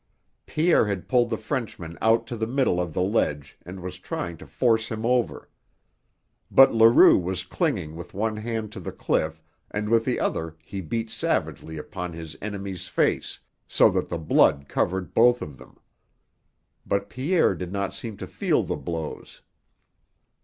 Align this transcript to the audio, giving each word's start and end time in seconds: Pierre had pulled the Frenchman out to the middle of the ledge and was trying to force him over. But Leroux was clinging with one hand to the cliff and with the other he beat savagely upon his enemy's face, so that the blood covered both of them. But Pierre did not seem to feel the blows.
Pierre 0.47 0.87
had 0.87 1.07
pulled 1.07 1.29
the 1.29 1.37
Frenchman 1.37 1.95
out 2.01 2.25
to 2.25 2.35
the 2.35 2.47
middle 2.47 2.81
of 2.81 2.91
the 2.91 3.03
ledge 3.03 3.59
and 3.63 3.79
was 3.81 3.99
trying 3.99 4.35
to 4.37 4.47
force 4.47 4.89
him 4.89 5.05
over. 5.05 5.47
But 6.49 6.73
Leroux 6.73 7.19
was 7.19 7.43
clinging 7.43 7.95
with 7.95 8.15
one 8.15 8.37
hand 8.37 8.71
to 8.71 8.79
the 8.79 8.91
cliff 8.91 9.43
and 9.69 9.89
with 9.89 10.03
the 10.03 10.19
other 10.19 10.55
he 10.63 10.81
beat 10.81 11.11
savagely 11.11 11.77
upon 11.77 12.13
his 12.13 12.35
enemy's 12.41 12.87
face, 12.87 13.39
so 13.67 13.91
that 13.91 14.09
the 14.09 14.17
blood 14.17 14.65
covered 14.67 15.13
both 15.13 15.39
of 15.39 15.59
them. 15.59 15.77
But 16.83 17.07
Pierre 17.07 17.53
did 17.53 17.71
not 17.71 17.93
seem 17.93 18.17
to 18.17 18.25
feel 18.25 18.63
the 18.63 18.77
blows. 18.77 19.43